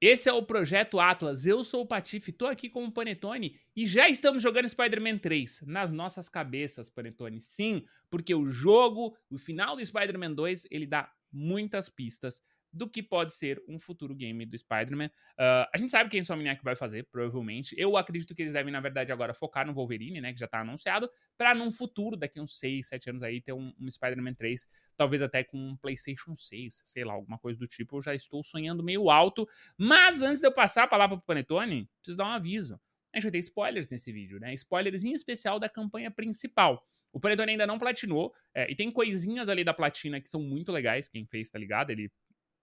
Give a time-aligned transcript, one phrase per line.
[0.00, 1.44] Esse é o Projeto Atlas.
[1.44, 5.64] Eu sou o Patife, tô aqui com o Panetone e já estamos jogando Spider-Man 3
[5.66, 7.38] nas nossas cabeças, Panetone.
[7.38, 12.40] Sim, porque o jogo, o final do Spider-Man 2, ele dá muitas pistas
[12.72, 15.06] do que pode ser um futuro game do Spider-Man.
[15.06, 17.74] Uh, a gente sabe quem Insomniac vai fazer, provavelmente.
[17.78, 20.60] Eu acredito que eles devem, na verdade, agora focar no Wolverine, né, que já tá
[20.60, 24.68] anunciado, para num futuro, daqui uns 6, 7 anos aí, ter um, um Spider-Man 3,
[24.96, 27.96] talvez até com um PlayStation 6, sei lá, alguma coisa do tipo.
[27.96, 29.48] Eu já estou sonhando meio alto.
[29.76, 32.80] Mas antes de eu passar a palavra pro Panetone, preciso dar um aviso.
[33.12, 34.54] A gente vai ter spoilers nesse vídeo, né?
[34.54, 36.86] Spoilers em especial da campanha principal.
[37.12, 40.70] O Panetone ainda não platinou, é, e tem coisinhas ali da platina que são muito
[40.70, 41.90] legais, quem fez, tá ligado?
[41.90, 42.10] Ele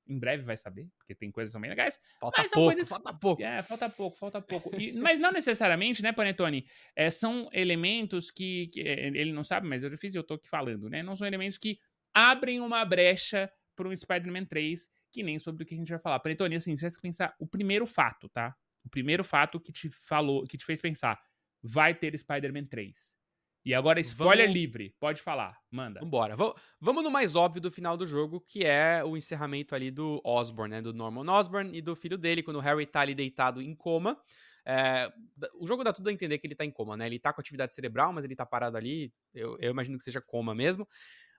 [0.08, 2.00] em breve vai saber, porque tem coisas também legais.
[2.20, 2.90] Falta pouco, coisas...
[2.90, 3.44] falta pouco.
[3.44, 4.76] É, falta pouco, falta pouco.
[4.76, 6.66] E, mas não necessariamente, né, Panetone?
[6.96, 10.24] É, são elementos que, que, é, ele não sabe, mas eu já fiz e eu
[10.24, 11.04] tô aqui falando, né?
[11.04, 11.80] Não são elementos que
[12.14, 16.00] abrem uma brecha para um Spider-Man 3, que nem sobre o que a gente vai
[16.00, 16.20] falar.
[16.20, 18.56] Panetone, assim, você vai pensar o primeiro fato, tá?
[18.84, 21.22] O primeiro fato que te falou, que te fez pensar,
[21.62, 23.16] vai ter Spider-Man 3.
[23.68, 24.62] E agora, spoiler Vamos...
[24.62, 24.96] livre.
[24.98, 25.60] Pode falar.
[25.70, 26.00] Manda.
[26.00, 26.38] Vambora.
[26.38, 30.22] V vamos no mais óbvio do final do jogo, que é o encerramento ali do
[30.24, 30.82] Osborn, né?
[30.82, 34.18] Do Norman Osborn e do filho dele, quando o Harry tá ali deitado em coma.
[34.66, 35.12] É,
[35.60, 37.08] o jogo dá tudo a entender que ele tá em coma, né?
[37.08, 39.14] Ele tá com atividade cerebral, mas ele tá parado ali.
[39.34, 40.88] Eu, eu imagino que seja coma mesmo.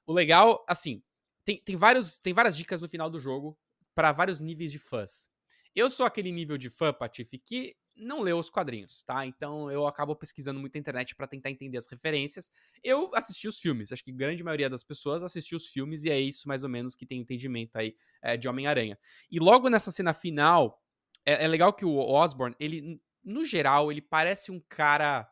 [0.07, 1.03] O legal, assim,
[1.47, 3.59] tem, tem, vários, tem várias dicas no final do jogo
[3.95, 5.31] para vários níveis de fãs.
[5.75, 9.27] Eu sou aquele nível de fã, Patife, que não leu os quadrinhos, tá?
[9.27, 12.51] Então eu acabo pesquisando muito na internet para tentar entender as referências.
[12.83, 16.19] Eu assisti os filmes, acho que grande maioria das pessoas assistiu os filmes e é
[16.19, 18.99] isso mais ou menos que tem entendimento aí é, de Homem-Aranha.
[19.31, 20.83] E logo nessa cena final,
[21.27, 25.29] é, é legal que o Osborn, ele, no geral, ele parece um cara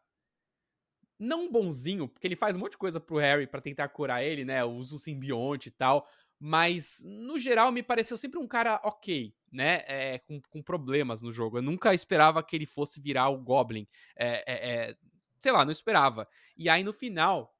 [1.19, 4.44] não bonzinho, porque ele faz um monte de coisa pro Harry para tentar curar ele,
[4.44, 4.62] né?
[4.64, 6.06] Usa o simbionte e tal.
[6.39, 9.83] Mas, no geral, me pareceu sempre um cara ok, né?
[9.86, 11.58] É, com, com, problemas no jogo.
[11.58, 13.86] Eu nunca esperava que ele fosse virar o Goblin.
[14.16, 14.97] É, é,
[15.38, 16.28] sei lá, não esperava.
[16.56, 17.56] E aí, no final,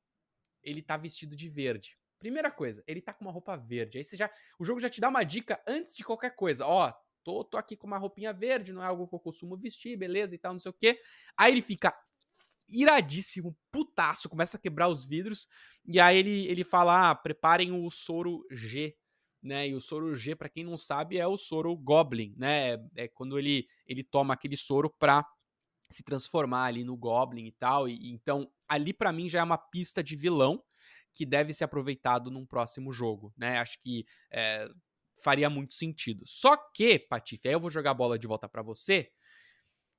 [0.63, 1.97] ele tá vestido de verde.
[2.19, 3.99] Primeira coisa, ele tá com uma roupa verde.
[3.99, 4.31] Aí você já.
[4.59, 6.67] O jogo já te dá uma dica antes de qualquer coisa.
[6.67, 9.97] Ó, tô, tô aqui com uma roupinha verde, não é algo que eu costumo vestir,
[9.97, 11.01] beleza e tal, não sei o quê.
[11.37, 11.93] Aí ele fica
[12.69, 15.49] iradíssimo, putaço, começa a quebrar os vidros,
[15.85, 18.97] e aí ele, ele fala, ah, preparem o soro G,
[19.47, 23.09] né, e o soro G, para quem não sabe, é o soro Goblin, né, é
[23.09, 25.25] quando ele, ele toma aquele soro pra
[25.91, 29.59] se transformar ali no Goblin e tal, e então ali para mim já é uma
[29.59, 30.63] pista de vilão
[31.15, 34.69] que deve ser aproveitado num próximo jogo, né, acho que é,
[35.23, 36.25] faria muito sentido.
[36.27, 39.11] Só que, Patife, aí eu vou jogar a bola de volta para você,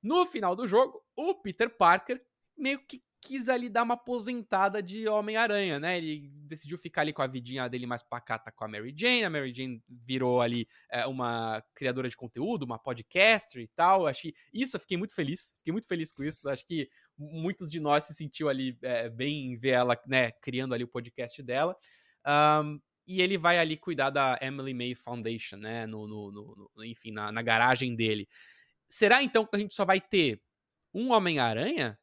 [0.02, 2.24] no final do jogo, o Peter Parker
[2.56, 5.98] meio que quis ali dar uma aposentada de Homem-Aranha, né?
[5.98, 9.24] Ele decidiu ficar ali com a vidinha dele mais pacata com a Mary Jane.
[9.24, 14.06] A Mary Jane virou ali é, uma criadora de conteúdo, uma podcaster e tal.
[14.06, 15.54] Acho que isso eu fiquei muito feliz.
[15.58, 16.48] Fiquei muito feliz com isso.
[16.48, 20.74] Acho que muitos de nós se sentiu ali é, bem em ver ela, né, criando
[20.74, 21.76] ali o podcast dela.
[22.26, 25.86] Um, e ele vai ali cuidar da Emily May Foundation, né?
[25.86, 28.28] No, no, no, no enfim, na, na garagem dele.
[28.86, 30.42] Será então que a gente só vai ter
[30.92, 31.98] um Homem-Aranha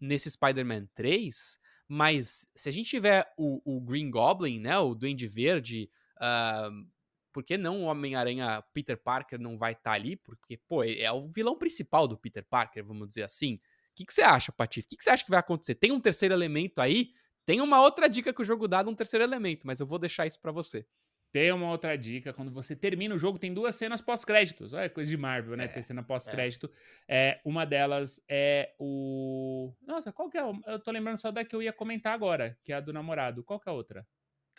[0.00, 5.26] nesse Spider-Man 3, mas se a gente tiver o, o, Green Goblin, né, o Duende
[5.26, 6.88] Verde, uh,
[7.32, 10.16] por que não o Homem-Aranha Peter Parker não vai estar tá ali?
[10.16, 13.54] Porque, pô, é o vilão principal do Peter Parker, vamos dizer assim.
[13.54, 13.60] O
[13.96, 14.86] que, que você acha, Patife?
[14.86, 15.74] O que, que você acha que vai acontecer?
[15.74, 17.12] Tem um terceiro elemento aí?
[17.44, 19.98] Tem uma outra dica que o jogo dá de um terceiro elemento, mas eu vou
[19.98, 20.86] deixar isso para você.
[21.32, 24.72] Tem uma outra dica, quando você termina o jogo, tem duas cenas pós-créditos.
[24.72, 25.66] Olha, coisa de Marvel, né?
[25.66, 26.70] É, Ter cena pós-crédito.
[27.06, 27.30] É.
[27.30, 27.40] é.
[27.44, 29.72] uma delas é o.
[29.86, 30.42] Nossa, qual que é?
[30.66, 33.44] Eu tô lembrando só da que eu ia comentar agora, que é a do namorado.
[33.44, 34.06] Qual que é a outra?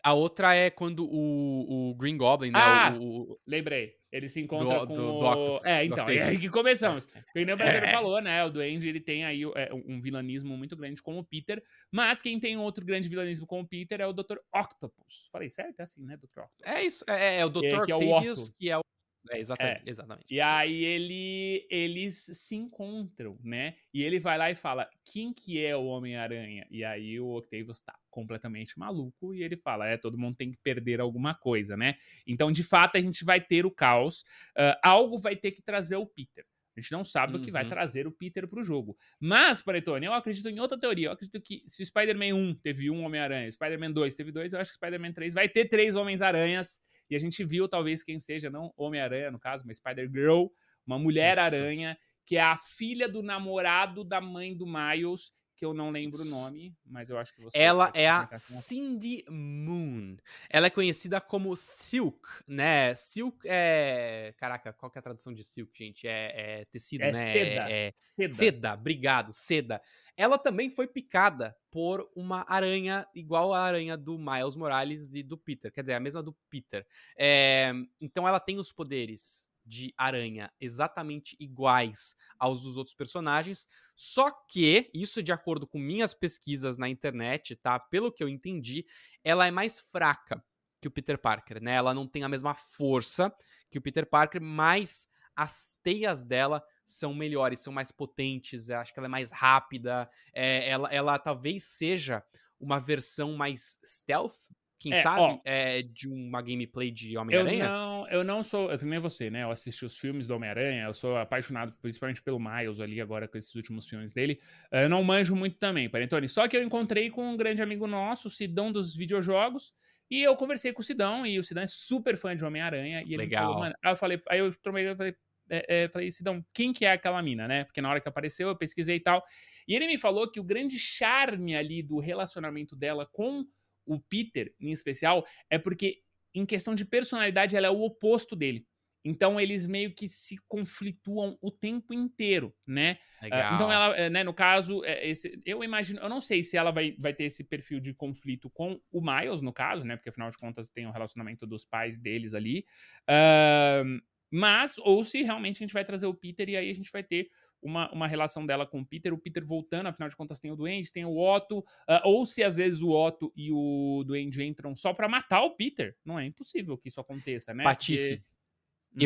[0.04, 2.60] A outra é quando o, o Green Goblin, né?
[2.60, 3.38] Ah, o, o...
[3.46, 3.96] lembrei.
[4.12, 7.08] Ele se encontra do, com do, do Octopus, É, então, é aí que começamos.
[7.16, 7.42] É.
[7.42, 7.92] O Brasileiro é.
[7.92, 8.44] falou, né?
[8.44, 12.38] O Duende, ele tem aí é, um vilanismo muito grande com o Peter, mas quem
[12.38, 14.38] tem outro grande vilanismo com o Peter é o Dr.
[14.54, 15.30] Octopus.
[15.32, 15.80] Falei certo?
[15.80, 16.42] É assim, né, Dr.
[16.42, 16.66] Octopus?
[16.66, 17.66] É isso, é, é o Dr.
[17.66, 18.82] É, que Octavius, é o que é o
[19.30, 19.90] é, exatamente, é.
[19.90, 20.34] exatamente.
[20.34, 23.76] E aí ele, eles se encontram, né?
[23.94, 26.66] E ele vai lá e fala, quem que é o Homem-Aranha?
[26.72, 30.58] E aí o Octavius tá completamente maluco e ele fala, é, todo mundo tem que
[30.58, 31.96] perder alguma coisa, né?
[32.26, 34.22] Então, de fato, a gente vai ter o caos.
[34.58, 36.46] Uh, algo vai ter que trazer o Peter.
[36.76, 37.42] A gente não sabe uhum.
[37.42, 37.70] o que vai uhum.
[37.70, 38.98] trazer o Peter pro jogo.
[39.20, 41.08] Mas, Paretone, eu acredito em outra teoria.
[41.08, 44.54] Eu acredito que se o Spider-Man 1 teve um Homem-Aranha, o Spider-Man 2 teve dois,
[44.54, 46.80] eu acho que o Spider-Man 3 vai ter três Homens-Aranhas.
[47.12, 50.46] E a gente viu, talvez, quem seja, não Homem-Aranha, no caso, mas Spider-Girl,
[50.88, 55.92] uma Mulher-Aranha, que é a filha do namorado da mãe do Miles, que eu não
[55.92, 57.56] lembro o nome, mas eu acho que você.
[57.56, 60.18] Ela é a Cindy Moon.
[60.50, 62.96] Ela é conhecida como Silk, né?
[62.96, 64.34] Silk é.
[64.38, 66.08] Caraca, qual que é a tradução de Silk, gente?
[66.08, 67.32] É, é tecido, é né?
[67.32, 67.72] Seda.
[67.72, 67.94] É, é...
[67.96, 68.34] Seda.
[68.34, 69.80] Seda, obrigado, seda.
[70.18, 75.38] Ela também foi picada por uma aranha igual a aranha do Miles Morales e do
[75.38, 75.72] Peter.
[75.72, 76.88] Quer dizer, a mesma do Peter.
[77.16, 77.72] É...
[78.02, 84.92] Então ela tem os poderes de aranha exatamente iguais aos dos outros personagens, só que,
[84.94, 87.80] isso de acordo com minhas pesquisas na internet, tá?
[87.80, 88.86] Pelo que eu entendi,
[89.24, 90.44] ela é mais fraca
[90.82, 91.76] que o Peter Parker, né?
[91.76, 93.34] Ela não tem a mesma força
[93.70, 99.00] que o Peter Parker, mas as teias dela são melhores, são mais potentes, acho que
[99.00, 102.22] ela é mais rápida, é, ela, ela talvez seja
[102.60, 104.50] uma versão mais stealth
[104.82, 105.40] quem É, sabe, ó.
[105.46, 107.66] é de uma gameplay de Eu Homem-Aranha?
[107.66, 109.44] não, eu não sou, eu também você, né?
[109.44, 113.38] Eu assisti os filmes do Homem-Aranha, eu sou apaixonado principalmente pelo Miles ali agora com
[113.38, 114.40] esses últimos filmes dele.
[114.72, 116.28] Eu não manjo muito também, Panetone.
[116.28, 119.74] Só que eu encontrei com um grande amigo nosso, o Sidão dos videojogos,
[120.10, 123.14] e eu conversei com o Sidão, e o Sidão é super fã de Homem-Aranha, e
[123.14, 123.46] ele Legal.
[123.46, 125.16] falou, mano, aí eu falei, aí eu tromei, eu falei,
[125.50, 127.64] é, é, falei, Sidão, quem que é aquela mina, né?
[127.66, 129.24] Porque na hora que apareceu, eu pesquisei e tal.
[129.68, 133.46] E ele me falou que o grande charme ali do relacionamento dela com
[133.86, 136.02] o Peter, em especial, é porque,
[136.34, 138.66] em questão de personalidade, ela é o oposto dele.
[139.04, 143.00] Então, eles meio que se conflituam o tempo inteiro, né?
[143.32, 143.54] Ah, Legal.
[143.54, 146.70] então, ela, eh, né, no caso, eh, esse- eu imagino, eu não sei se ela
[146.70, 149.96] vai, vai ter esse perfil de conflito com o Miles, no caso, né?
[149.96, 152.64] Porque afinal de contas tem o relacionamento dos pais deles ali.
[153.08, 154.00] Ahn,
[154.32, 157.04] mas, ou se realmente a gente vai trazer o Peter e aí a gente vai
[157.04, 157.28] ter
[157.62, 160.56] uma, uma relação dela com o Peter, o Peter voltando, afinal de contas tem o
[160.56, 164.76] Duende, tem o Otto, ah, ou se às vezes o Otto e o Duende entram
[164.76, 165.96] só pra matar o Peter.
[166.06, 167.64] Não é impossível que isso aconteça, né?
[167.64, 168.32] Patife, Porque-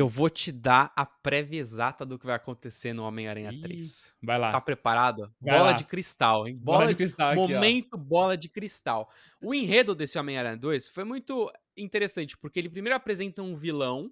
[0.01, 4.15] eu vou te dar a prévia exata do que vai acontecer no Homem-Aranha Ih, 3.
[4.23, 4.51] Vai lá.
[4.51, 5.31] Tá preparado?
[5.39, 5.73] Vai bola lá.
[5.73, 6.57] de cristal, hein?
[6.57, 7.47] Bola de cristal aqui, ó.
[7.47, 9.07] Momento bola de cristal.
[9.39, 14.11] O enredo desse Homem-Aranha 2 foi muito interessante, porque ele primeiro apresenta um vilão,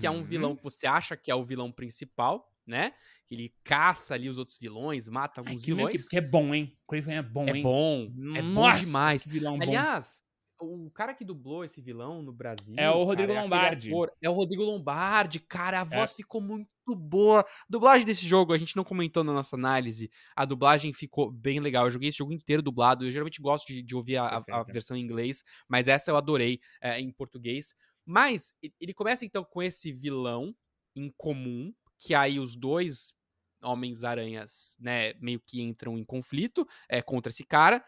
[0.00, 0.22] que é um Uhum.
[0.22, 2.92] vilão que você acha que é o vilão principal, né?
[3.26, 6.08] Que ele caça ali os outros vilões, mata Ai, alguns meio que, vilões.
[6.08, 6.76] que é bom, hein?
[6.88, 7.62] Craven é bom, É hein?
[7.62, 8.02] bom,
[8.36, 9.22] é bom Nossa, demais.
[9.24, 9.64] que vilão bom.
[9.64, 10.22] Aliás,
[10.60, 12.76] o cara que dublou esse vilão no Brasil.
[12.78, 13.88] É o Rodrigo cara, aquele Lombardi.
[13.90, 15.80] ator- é o Rodrigo Lombardi, cara.
[15.80, 17.40] A voz ficou muito boa.
[17.40, 20.08] A dublagem desse jogo, a gente não comentou na nossa análise.
[20.36, 21.86] A dublagem ficou bem legal.
[21.86, 23.04] Eu joguei esse jogo inteiro dublado.
[23.04, 26.16] Eu geralmente gosto de, de ouvir a, a- a versão em inglês, mas essa eu
[26.16, 27.74] adorei é, em português.
[28.06, 30.54] Mas ele começa então com esse vilão
[30.94, 31.72] em comum,
[32.02, 33.14] que aí os dois
[33.62, 37.84] Homens-Aranhas, né, meio que entram em conflito é, contra esse cara.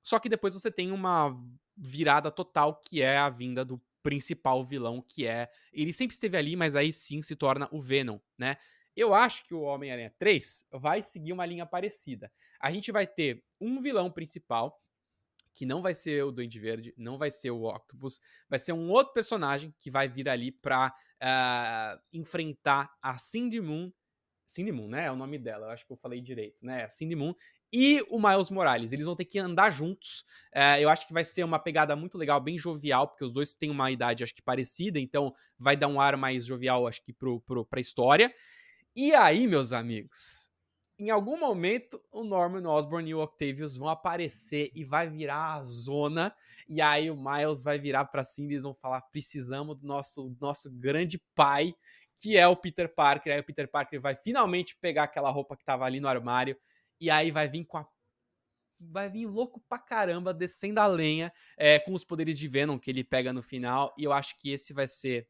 [0.00, 1.36] Só que depois você tem uma
[1.76, 5.50] virada total, que é a vinda do principal vilão, que é.
[5.72, 8.56] Ele sempre esteve ali, mas aí sim se torna o Venom, né?
[8.94, 12.32] Eu acho que o Homem-Aranha 3 vai seguir uma linha parecida.
[12.60, 14.80] A gente vai ter um vilão principal,
[15.56, 18.90] que não vai ser o Duende Verde, não vai ser o Octopus, vai ser um
[18.90, 23.90] outro personagem que vai vir ali pra ah, enfrentar a Cindy Moon.
[24.44, 25.06] Cindy Moon, né?
[25.06, 26.86] É o nome dela, eu acho que eu falei direito, né?
[26.90, 27.34] Cindy Moon
[27.72, 28.92] e o Miles Morales.
[28.92, 30.24] Eles vão ter que andar juntos.
[30.54, 33.54] É, eu acho que vai ser uma pegada muito legal, bem jovial, porque os dois
[33.54, 37.14] têm uma idade, acho que parecida, então vai dar um ar mais jovial, acho que,
[37.14, 38.32] pro, pro, pra história.
[38.94, 40.52] E aí, meus amigos,
[40.98, 45.62] em algum momento o Norman Osborn e o Octavius vão aparecer e vai virar a
[45.62, 46.34] zona.
[46.68, 50.34] E aí o Miles vai virar pra cima e eles vão falar: precisamos do nosso,
[50.40, 51.74] nosso grande pai,
[52.16, 53.32] que é o Peter Parker.
[53.32, 56.56] Aí o Peter Parker vai finalmente pegar aquela roupa que tava ali no armário.
[57.00, 57.86] E aí vai vir com a.
[58.78, 62.90] Vai vir louco pra caramba, descendo a lenha, é, com os poderes de Venom que
[62.90, 63.94] ele pega no final.
[63.98, 65.26] E eu acho que esse vai ser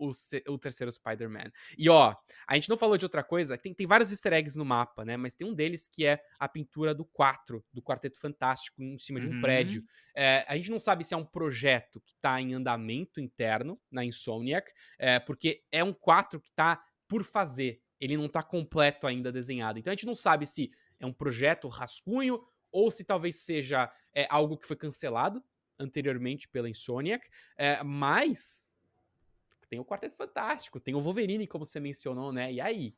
[0.00, 0.10] o,
[0.52, 1.50] o terceiro Spider-Man.
[1.76, 2.14] E ó,
[2.48, 5.16] a gente não falou de outra coisa, tem, tem vários easter eggs no mapa, né?
[5.16, 9.20] Mas tem um deles que é a pintura do 4, do Quarteto Fantástico, em cima
[9.20, 9.40] de um Uhum.
[9.40, 9.84] prédio.
[10.16, 14.04] É, a gente não sabe se é um projeto que tá em andamento interno na
[14.04, 17.80] Insomniac, é, porque é um 4 que tá por fazer.
[18.00, 19.78] Ele não tá completo ainda desenhado.
[19.78, 22.40] Então a gente não sabe se é um projeto rascunho
[22.72, 25.42] ou se talvez seja é, algo que foi cancelado
[25.78, 27.26] anteriormente pela Insomniac.
[27.56, 28.69] É, mas
[29.70, 32.52] tem o Quarteto Fantástico, tem o Wolverine, como você mencionou, né?
[32.52, 32.88] E aí?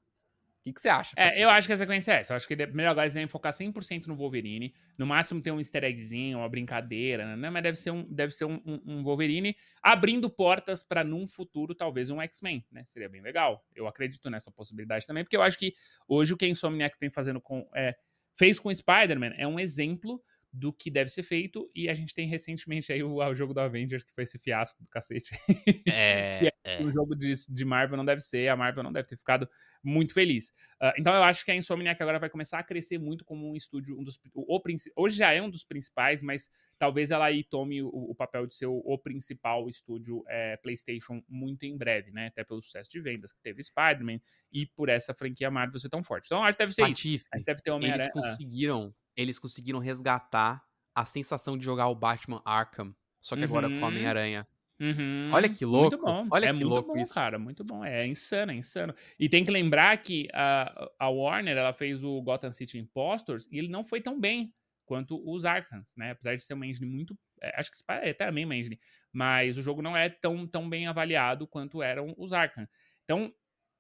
[0.61, 1.13] O que, que você acha?
[1.17, 2.33] É, eu acho que a sequência é essa.
[2.33, 4.73] Eu acho que melhor agora eles devem focar 100% no Wolverine.
[4.97, 7.51] No máximo ter um easter eggzinho, uma brincadeira, né?
[7.51, 11.75] Mas deve ser um, deve ser um, um- um Wolverine abrindo portas pra num futuro
[11.75, 12.85] talvez um X-Men, né?
[12.87, 13.67] Seria bem legal.
[13.75, 15.75] Eu acredito nessa possibilidade também, porque eu acho que
[16.07, 17.69] hoje o que a Insomniac vem fazendo com...
[17.75, 17.97] é,
[18.37, 20.23] fez com o Spider-Man é um exemplo
[20.53, 21.71] do que deve ser feito.
[21.75, 24.83] E a gente tem recentemente aí o, o jogo do Avengers, que foi esse fiasco
[24.83, 25.31] do cacete.
[25.89, 26.83] É, é, é.
[26.83, 29.49] Um jogo de, de Marvel não deve ser, a Marvel não deve ter ficado
[29.83, 30.51] muito feliz.
[30.81, 33.57] Uh, então eu acho que a Insomniac agora vai começar a crescer muito como um
[33.57, 34.63] estúdio, um dos, o, o,
[34.97, 38.55] hoje já é um dos principais, mas talvez ela aí tome o, o papel de
[38.55, 42.29] ser o, o principal estúdio é, PlayStation muito em breve, né?
[42.29, 44.21] Até pelo sucesso de vendas que teve Spider-Man
[44.53, 46.27] e por essa franquia Marvel ser tão forte.
[46.27, 47.29] Então acho que deve ser Patife, isso.
[47.33, 50.65] A gente deve ter homem Eles conseguiram, eles conseguiram resgatar
[50.95, 53.49] a sensação de jogar o Batman Arkham, só que uhum.
[53.49, 54.47] agora com o Homem-Aranha.
[54.81, 55.31] Uhum.
[55.33, 55.97] Olha que louco.
[55.97, 56.27] Muito bom.
[56.31, 57.15] Olha é que muito louco bom, isso.
[57.15, 57.39] cara.
[57.39, 57.85] Muito bom.
[57.85, 58.93] É insano, é insano.
[59.17, 63.59] E tem que lembrar que a, a Warner ela fez o Gotham City Impostors e
[63.59, 64.53] ele não foi tão bem
[64.85, 66.11] quanto os Arkhams, né?
[66.11, 67.17] Apesar de ser uma engine muito.
[67.41, 68.79] É, acho que é também uma engine.
[69.13, 72.67] Mas o jogo não é tão, tão bem avaliado quanto eram os Arkham.
[73.05, 73.33] Então,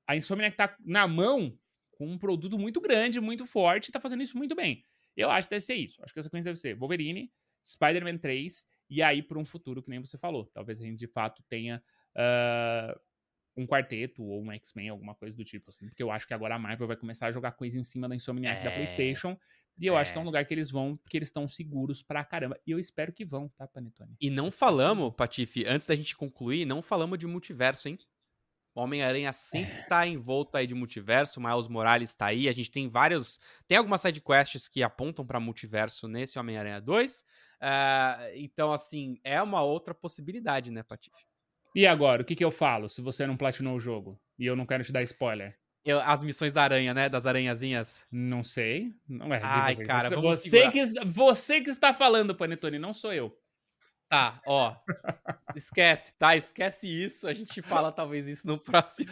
[0.07, 1.59] a Insomniac tá na mão
[1.93, 4.85] com um produto muito grande, muito forte, e tá fazendo isso muito bem.
[5.17, 6.03] Eu acho que deve ser isso.
[6.03, 7.31] Acho que a sequência deve ser Wolverine,
[7.65, 10.47] Spider-Man 3, e aí para um futuro que nem você falou.
[10.47, 11.83] Talvez a gente de fato tenha
[12.17, 13.01] uh,
[13.57, 15.87] um quarteto ou um X-Men, alguma coisa do tipo, assim.
[15.87, 18.15] Porque eu acho que agora a Marvel vai começar a jogar coisa em cima da
[18.15, 19.37] Insomniac é, da PlayStation.
[19.79, 20.01] E eu é.
[20.01, 22.59] acho que é um lugar que eles vão, porque eles estão seguros pra caramba.
[22.67, 24.15] E eu espero que vão, tá, Panetone?
[24.21, 27.99] E não falamos, Patife, antes da gente concluir, não falamos de multiverso, hein?
[28.75, 29.83] Homem-Aranha sempre é.
[29.83, 33.39] tá envolto aí de multiverso, o Miles Morales tá aí, a gente tem vários...
[33.67, 37.25] Tem algumas sidequests que apontam para multiverso nesse Homem-Aranha 2, uh,
[37.61, 41.27] eh, então, assim, é uma outra possibilidade, né, Patife?
[41.75, 44.21] E agora, o que que eu falo se você não platinou o jogo?
[44.39, 45.57] E eu não quero te dar spoiler.
[45.85, 47.09] Eu, as missões da aranha, né?
[47.09, 48.07] Das aranhazinhas.
[48.11, 48.95] Não sei.
[49.09, 49.41] Não é.
[49.43, 53.37] Ai, cara, você, você que, você que está falando, Panetone, não sou eu.
[54.13, 54.77] Tá, ó.
[55.57, 56.37] Esquece, tá?
[56.37, 57.27] Esquece isso.
[57.27, 59.11] A gente fala talvez isso no próximo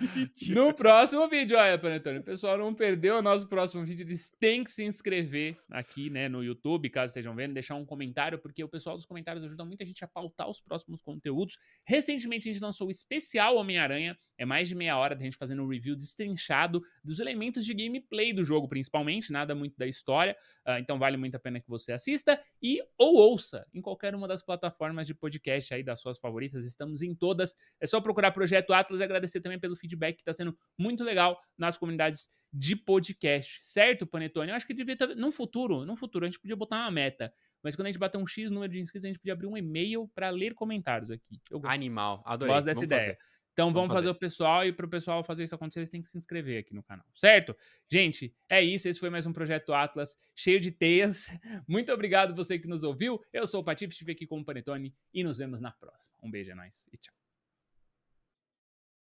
[0.00, 0.54] vídeo.
[0.54, 2.20] No próximo vídeo, olha, Panetone.
[2.20, 4.06] O pessoal não perdeu o nosso próximo vídeo.
[4.06, 8.38] Eles têm que se inscrever aqui, né, no YouTube, caso estejam vendo, deixar um comentário,
[8.38, 11.58] porque o pessoal dos comentários ajuda muita gente a pautar os próximos conteúdos.
[11.84, 14.16] Recentemente a gente lançou o especial Homem-Aranha.
[14.38, 18.32] É mais de meia hora da gente fazendo um review destrinchado dos elementos de gameplay
[18.32, 20.36] do jogo, principalmente, nada muito da história.
[20.64, 24.28] Uh, então vale muito a pena que você assista e ou ouça em qualquer uma
[24.28, 26.64] das plataformas de podcast aí das suas favoritas.
[26.64, 27.56] Estamos em todas.
[27.80, 31.40] É só procurar Projeto Atlas e agradecer também pelo feedback que está sendo muito legal
[31.56, 34.50] nas comunidades de podcast, certo, Panetone?
[34.50, 37.32] Eu acho que devia ter, no futuro, no futuro a gente podia botar uma meta,
[37.62, 39.56] mas quando a gente bater um X número de inscritos, a gente podia abrir um
[39.56, 41.40] e-mail para ler comentários aqui.
[41.64, 42.54] Animal, adorei.
[42.54, 43.00] Gosto dessa Vamos ideia.
[43.00, 43.18] Fazer.
[43.58, 44.06] Então vamos, vamos fazer.
[44.06, 44.16] fazer.
[44.16, 46.72] o pessoal e para o pessoal fazer isso acontecer, eles têm que se inscrever aqui
[46.72, 47.56] no canal, certo?
[47.90, 48.88] Gente, é isso.
[48.88, 51.26] Esse foi mais um Projeto Atlas cheio de teias.
[51.66, 53.20] Muito obrigado você que nos ouviu.
[53.32, 56.14] Eu sou o Patife, estive aqui com o Panetone e nos vemos na próxima.
[56.22, 57.27] Um beijo, é nóis e tchau.